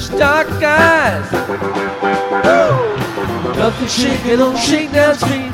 such 0.00 0.18
dark 0.18 0.48
eyes. 0.62 1.32
Ooh. 2.46 2.96
Nothing 3.58 3.88
shaking 3.88 4.40
on 4.40 4.56
Shakedown 4.56 5.14
Street. 5.14 5.52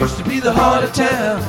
Used 0.00 0.18
to 0.18 0.24
be 0.24 0.40
the 0.40 0.52
heart 0.52 0.84
of 0.84 0.92
town. 0.92 1.42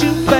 you. 0.00 0.31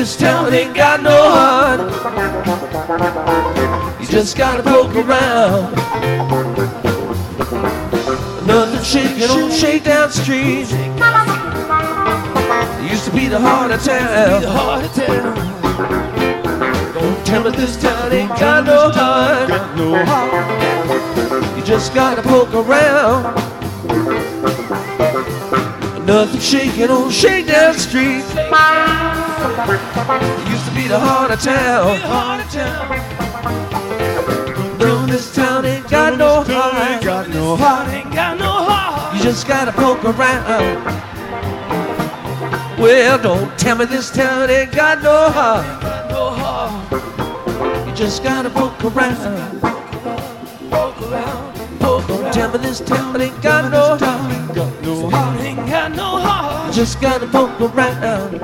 This 0.00 0.16
town 0.16 0.50
ain't 0.54 0.74
got 0.74 1.02
no 1.02 1.10
heart. 1.10 1.78
You 4.00 4.06
just 4.06 4.34
gotta 4.34 4.62
poke 4.62 4.94
around. 4.96 5.76
Nothing 8.46 8.82
shaking 8.82 9.28
on 9.28 9.50
Shakedown 9.50 10.10
Street. 10.10 10.68
It 12.80 12.90
used 12.90 13.04
to 13.04 13.10
be 13.10 13.28
the 13.28 13.38
heart 13.38 13.72
of 13.72 13.84
town. 13.84 14.42
Heart 14.42 14.84
of 14.86 14.94
town. 14.94 15.34
Don't 16.94 17.26
tell 17.26 17.44
me 17.44 17.50
this 17.50 17.76
town 17.76 18.10
ain't 18.10 18.30
got 18.40 18.64
no 18.64 18.90
heart. 18.90 19.50
No 19.76 20.02
heart. 20.06 21.58
You 21.58 21.62
just 21.62 21.92
gotta 21.92 22.22
poke 22.22 22.54
around. 22.54 23.36
Nothing 26.06 26.40
shaking 26.40 26.88
on 26.88 27.10
Shakedown 27.10 27.74
Street. 27.74 28.24
It 30.18 30.48
used 30.50 30.66
to 30.66 30.74
be 30.74 30.88
the 30.88 30.98
heart 30.98 31.30
of 31.30 31.40
town. 31.40 31.96
Heart 32.00 32.44
of 32.44 32.50
town. 32.52 33.20
This 35.10 35.34
town 35.34 35.66
ain't 35.66 35.88
got 35.90 36.16
no 36.16 36.42
heart. 36.42 36.90
Ain't 36.90 37.04
got 37.04 37.28
no 37.28 37.56
heart. 37.56 37.88
Ain't 37.88 38.12
got 38.14 38.38
no 38.38 38.46
heart. 38.50 39.14
You 39.16 39.22
just 39.22 39.46
gotta 39.46 39.72
poke 39.72 40.04
around. 40.04 40.84
Well, 42.78 43.18
don't 43.18 43.58
tell 43.58 43.76
me 43.76 43.84
this 43.86 44.10
town 44.10 44.48
ain't 44.48 44.72
got 44.72 45.02
no 45.02 45.30
heart. 45.30 45.82
Got 45.82 46.10
no 46.10 46.30
heart. 46.30 47.86
You 47.88 47.94
just 47.94 48.22
gotta 48.22 48.48
poke 48.50 48.82
around. 48.84 49.60
Poke 50.70 51.02
around. 51.02 51.56
Poke 51.80 52.06
Don't 52.06 52.22
around. 52.22 52.32
tell 52.32 52.52
me 52.52 52.58
this 52.58 52.80
town 52.80 53.20
ain't 53.20 53.42
got 53.42 53.70
no 53.70 53.96
heart. 53.98 54.56
no 54.82 55.10
heart. 55.10 55.40
Ain't 55.40 55.66
got 55.68 55.90
no 55.92 56.18
You 56.18 56.24
heart. 56.24 56.72
just 56.72 57.00
gotta 57.00 57.26
poke 57.26 57.60
around. 57.60 58.40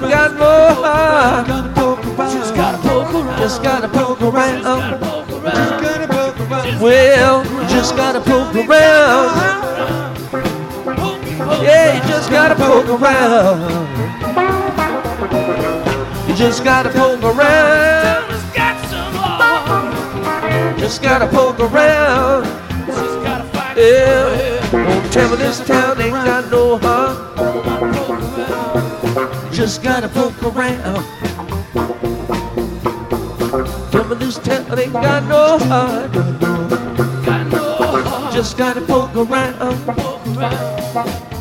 got 0.00 0.34
no 0.34 0.74
heart. 0.82 1.46
Just 2.32 2.54
gotta 2.54 2.78
poke 2.78 3.14
around. 3.14 3.38
Just 3.38 3.62
gotta 3.62 3.88
poke 3.88 4.18
Gotta 4.18 4.36
around. 4.36 5.00
poke 6.08 6.50
around. 6.50 6.80
Well, 6.80 7.44
you 7.44 7.68
just 7.68 7.96
gotta 7.96 8.20
poke 8.20 8.54
around. 8.56 9.38
Yeah, 11.62 11.94
you 11.94 12.08
just 12.08 12.30
gotta 12.30 12.56
poke 12.56 12.88
around. 12.88 13.60
You 16.28 16.34
just 16.34 16.64
gotta 16.64 16.90
poke 16.90 17.22
around. 17.22 17.71
Just 20.82 21.00
gotta 21.00 21.28
poke 21.28 21.60
around. 21.60 22.42
Just 22.88 23.22
gotta 23.22 23.44
fight. 23.50 23.76
Yeah. 23.76 24.68
Don't 24.72 25.12
tell 25.12 25.30
me 25.30 25.36
this 25.36 25.64
town 25.64 26.00
ain't 26.00 26.12
got 26.12 26.50
no 26.50 26.76
heart. 26.76 27.16
Just 29.52 29.80
gotta 29.84 30.08
poke 30.08 30.42
around. 30.42 31.04
Tell 33.92 34.04
me 34.08 34.16
this 34.16 34.38
town 34.40 34.76
ain't 34.76 34.92
got 34.92 35.22
no 35.26 35.58
heart. 35.68 36.12
Got 37.26 37.46
no 37.46 37.74
heart. 37.74 38.34
Just 38.34 38.58
gotta 38.58 38.80
poke 38.80 39.14
around. 39.14 39.86
Poke 39.86 40.26
around. 40.36 41.31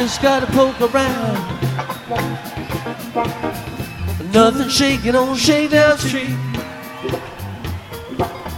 just 0.00 0.22
gotta 0.22 0.46
poke 0.46 0.80
around. 0.80 1.36
Nothing 4.32 4.70
shaking 4.70 5.14
on 5.14 5.36
Shakedown 5.36 5.98
Street. 5.98 6.38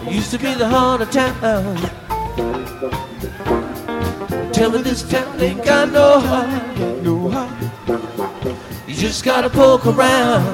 Used 0.09 0.31
to 0.31 0.39
be 0.39 0.55
the 0.55 0.69
heart 0.69 1.01
of 1.01 1.11
town. 1.11 1.77
Tell 4.53 4.71
me 4.71 4.83
this 4.83 5.03
town 5.03 5.41
ain't 5.41 5.65
got 5.65 5.91
no 5.91 6.21
heart, 6.21 6.79
no 7.03 7.29
heart. 7.29 7.51
You 8.87 8.95
just 8.95 9.25
gotta 9.25 9.51
poke 9.51 9.85
around. 9.85 10.45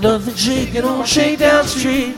Nothing 0.00 0.34
shaking 0.34 0.82
on 0.82 1.06
Shakedown 1.06 1.64
Street. 1.64 2.16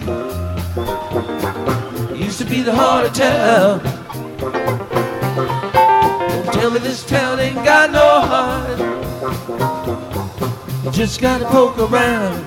Used 2.17 2.39
to 2.39 2.47
be 2.47 2.63
the 2.63 2.75
heart 2.75 3.05
of 3.05 3.13
town 3.13 3.92
hell 6.63 6.77
in 6.77 6.83
this 6.85 7.05
town 7.05 7.41
ain't 7.41 7.57
got 7.65 7.91
no 7.91 8.21
heart. 8.31 8.79
Just 10.95 11.21
gotta 11.21 11.45
poke 11.47 11.77
around. 11.79 12.42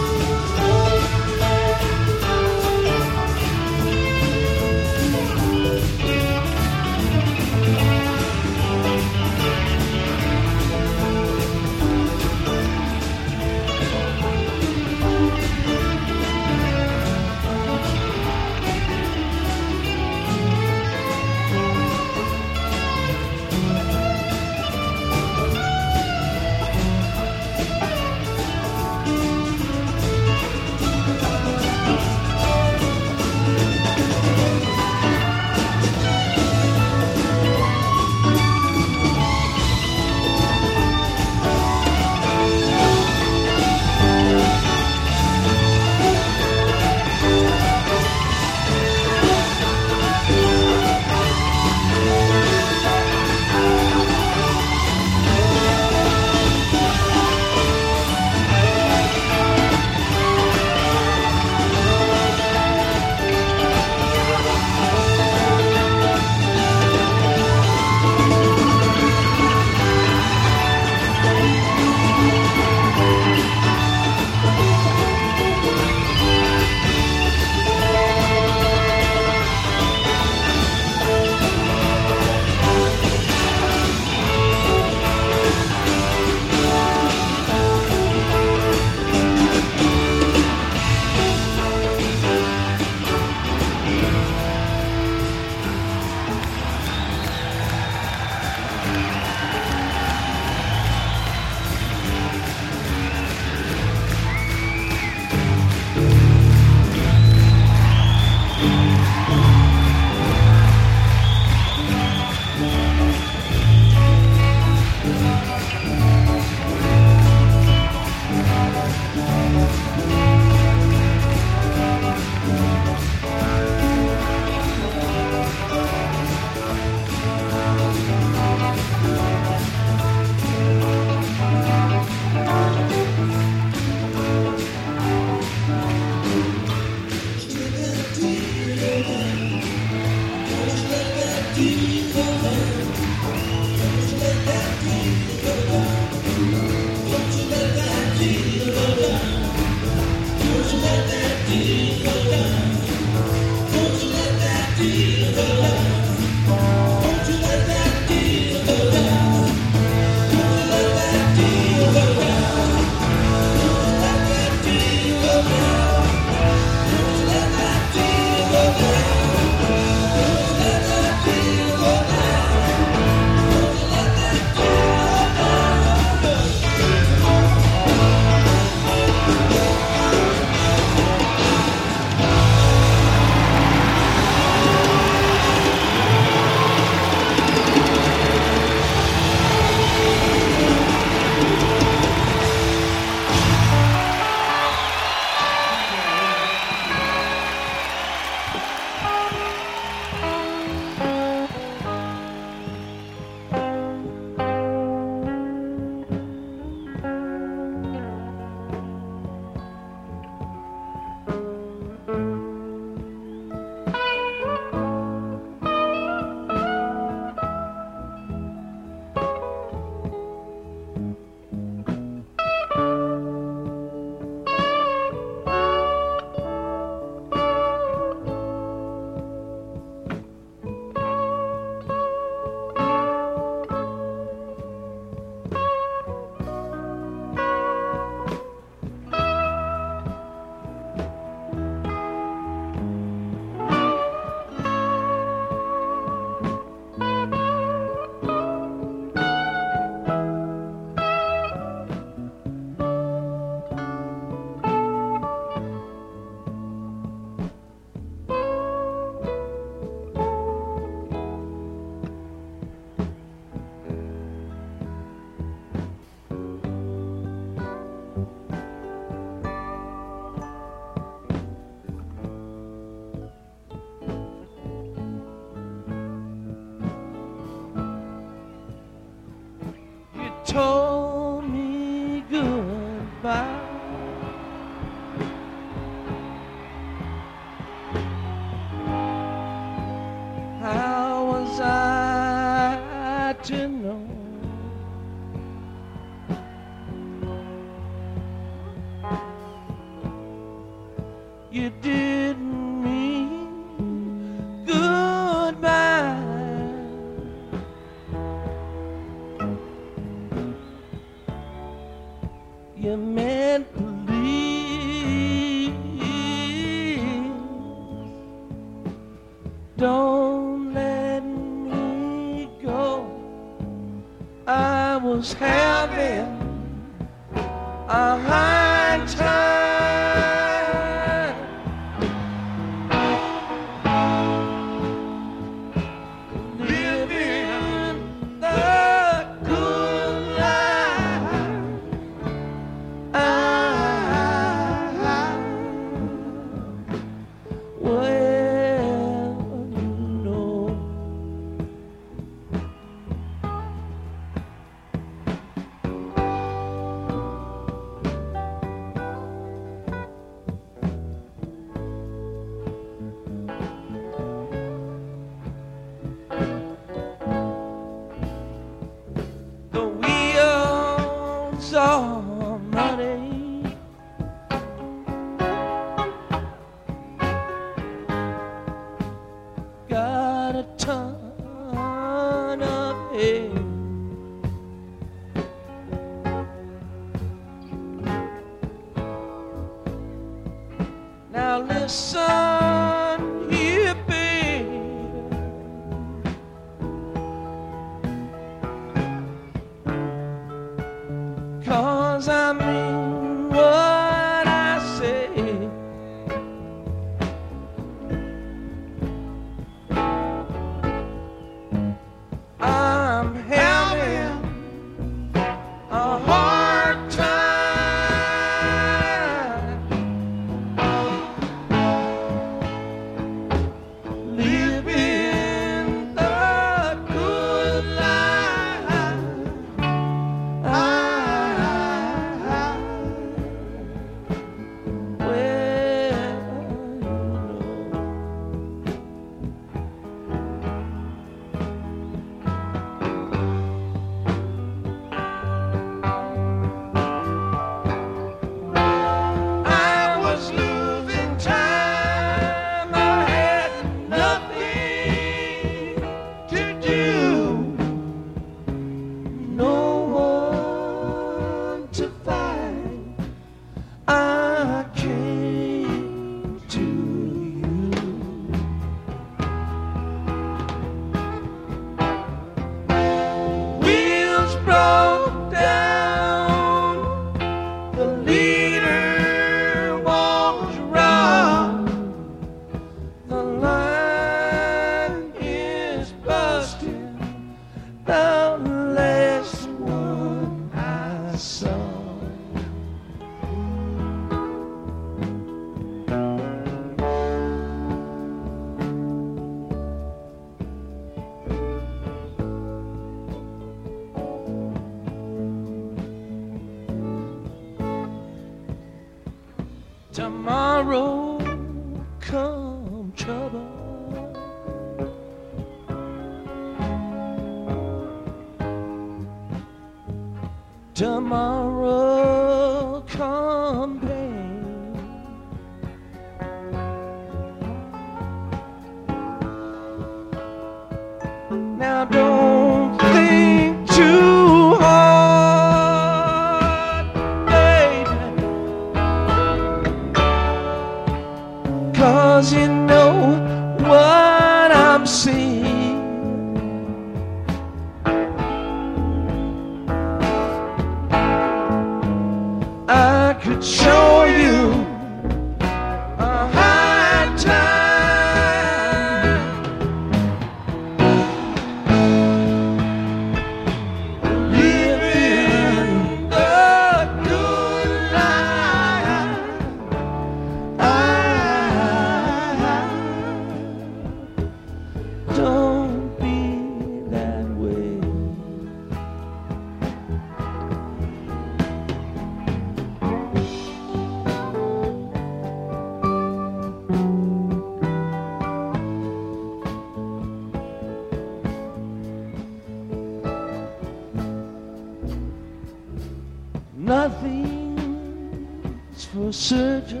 Nothing's 599.31 600.00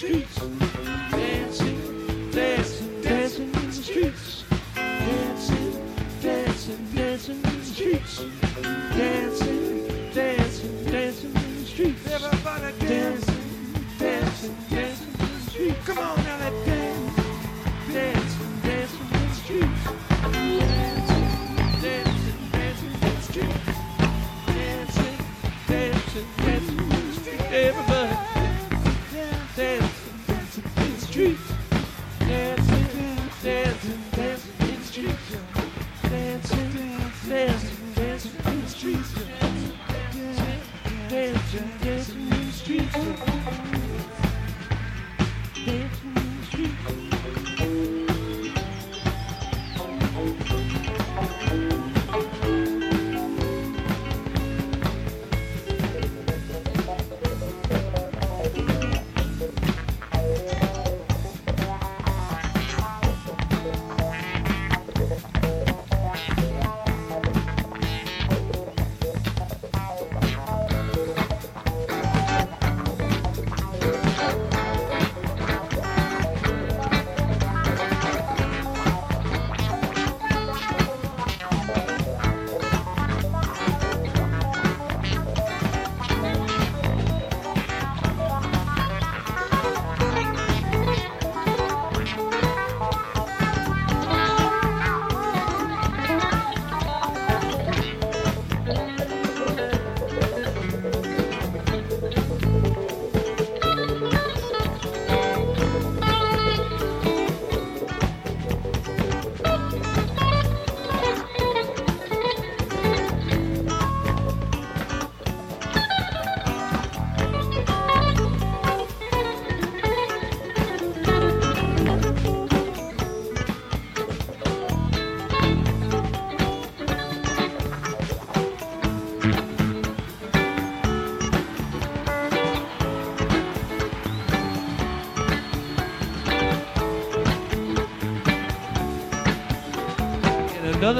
cheese. 0.00 0.69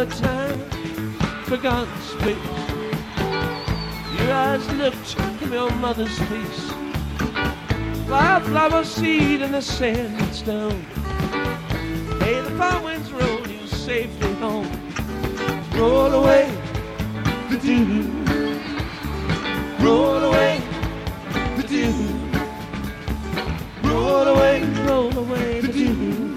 Another 0.00 0.16
time, 0.16 0.58
forgotten 1.44 2.00
space. 2.00 2.36
Your 4.18 4.32
eyes 4.32 4.66
looked 4.74 5.14
from 5.38 5.52
your 5.52 5.70
mother's 5.72 6.18
face. 6.20 6.72
Wildflower 8.08 8.84
seed 8.84 9.42
in 9.42 9.52
the 9.52 9.60
sand 9.60 10.18
and 10.18 10.34
stone. 10.34 10.82
Hey, 12.20 12.40
the 12.40 12.50
far 12.56 12.82
winds 12.82 13.12
roll 13.12 13.46
you 13.46 13.66
safely 13.66 14.32
home. 14.34 14.70
Roll 15.74 16.12
away 16.14 16.50
the 17.50 17.58
dew. 17.58 18.24
Roll 19.84 20.24
away 20.30 20.62
the 21.56 21.66
dew. 21.68 21.92
Roll 23.82 24.28
away, 24.28 24.62
roll 24.86 25.18
away 25.18 25.60
the 25.60 25.72
dew. 25.72 26.34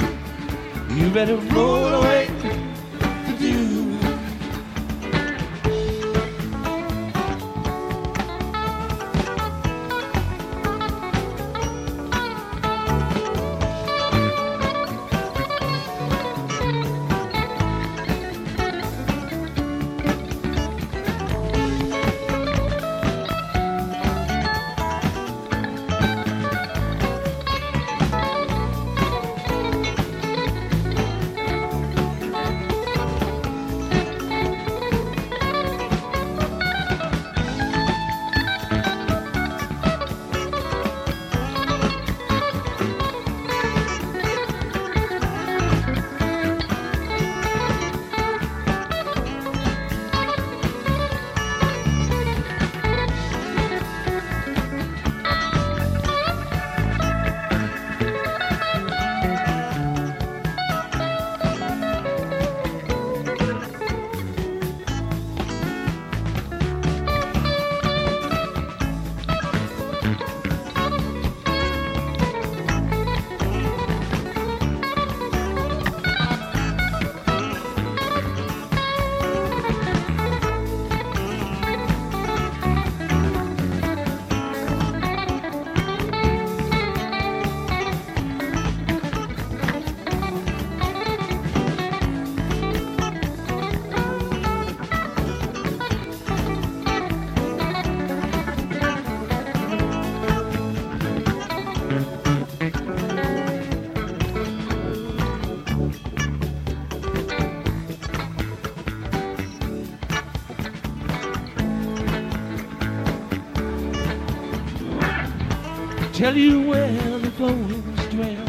You 0.95 1.09
better 1.11 1.37
roll 1.37 1.72
Tell 116.23 116.37
you 116.37 116.61
where 116.61 117.19
the 117.19 117.29
bones 117.31 118.05
dwell. 118.05 118.47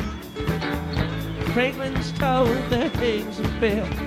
Franklin's 1.54 2.12
told 2.12 2.56
their 2.70 2.88
eggs 3.02 3.40
and 3.40 3.50
fell. 3.58 4.03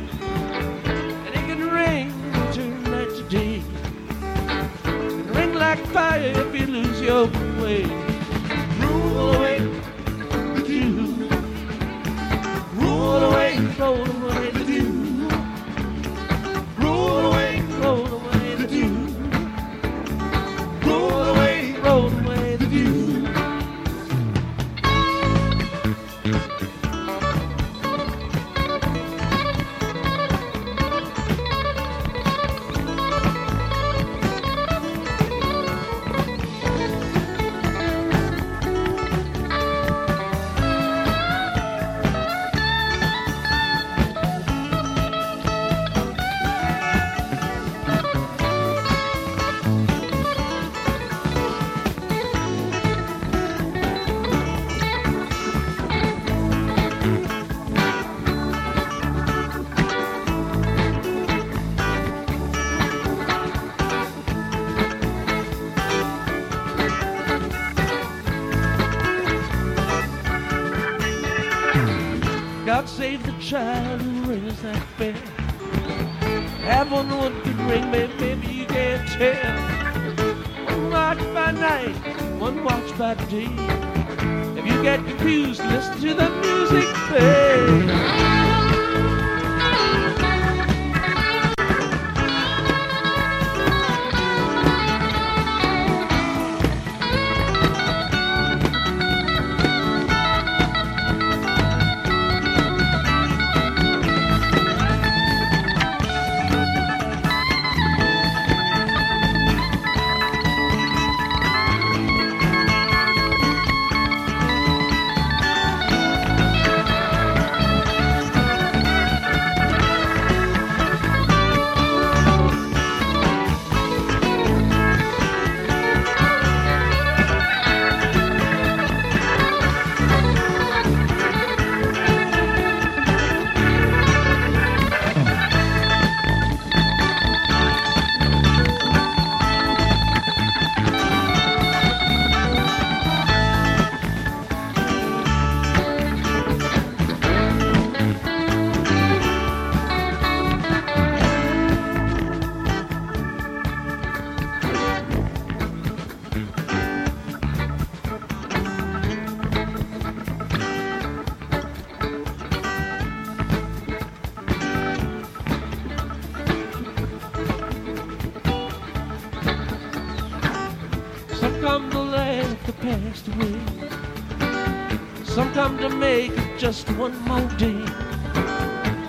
just 176.67 176.89
one 176.97 177.17
more 177.19 177.47
day. 177.55 177.79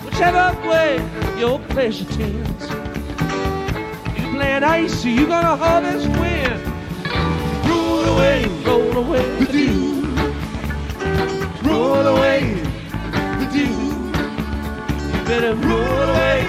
Whichever 0.05 0.47
way 0.69 0.91
your 1.37 1.59
pleasure 1.59 2.05
tends. 2.05 2.63
You 4.17 4.25
playing 4.33 4.63
icy, 4.63 5.11
you 5.11 5.27
gonna 5.27 5.57
harvest 5.57 6.07
wind. 6.21 6.61
Roll 7.69 8.05
away, 8.15 8.45
roll 8.65 8.97
away 9.05 9.27
the 9.41 9.47
dew. 9.57 10.07
Roll 11.69 12.07
away 12.15 12.41
the 13.41 13.49
dew. 13.57 13.79
You 15.11 15.25
better 15.25 15.55
roll 15.57 16.09
away. 16.11 16.48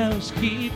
Keep. 0.00 0.69